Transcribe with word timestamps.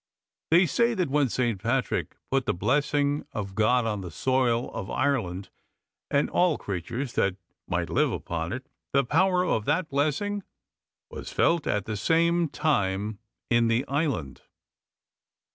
They 0.49 0.65
say 0.65 0.95
that 0.95 1.11
when 1.11 1.29
Saint 1.29 1.61
Patrick 1.61 2.17
put 2.31 2.47
the 2.47 2.55
blessing 2.55 3.23
of 3.33 3.53
God 3.53 3.85
on 3.85 4.01
the 4.01 4.09
soil 4.09 4.71
of 4.73 4.89
Ireland 4.89 5.49
and 6.09 6.27
all 6.27 6.57
creatures 6.57 7.13
that 7.13 7.35
might 7.67 7.87
live 7.91 8.11
upon 8.11 8.51
it, 8.51 8.65
the 8.93 9.03
power 9.03 9.45
of 9.45 9.65
that 9.65 9.89
blessing 9.89 10.41
was 11.11 11.31
felt 11.31 11.67
at 11.67 11.85
the 11.85 11.95
same 11.95 12.49
time 12.49 13.19
in 13.51 13.67
the 13.67 13.85
Island. 13.87 14.41